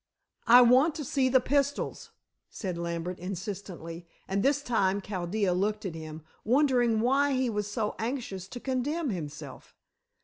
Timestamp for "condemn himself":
8.59-9.75